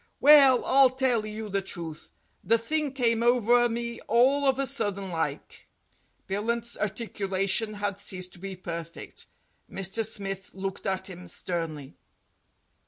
Well, 0.19 0.65
I'll 0.65 0.89
tell 0.89 1.27
you 1.27 1.47
the 1.47 1.61
truth. 1.61 2.11
The 2.43 2.57
thing 2.57 2.91
came 2.93 3.21
over 3.21 3.69
me 3.69 3.99
all 4.07 4.47
of 4.47 4.57
a 4.57 4.65
sudden 4.65 5.11
like." 5.11 5.67
Billunt's 6.27 6.75
articulation 6.75 7.75
had 7.75 7.99
ceased 7.99 8.33
to 8.33 8.39
be 8.39 8.55
perfect. 8.55 9.27
Mr. 9.69 10.03
Smith 10.03 10.55
looked 10.55 10.87
at 10.87 11.05
him 11.07 11.27
sternly. 11.27 11.97